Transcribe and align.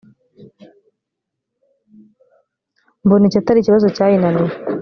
mbona 3.03 3.23
iki 3.25 3.37
atari 3.39 3.57
ikibazo 3.61 3.87
cyayinaniye 3.95 4.53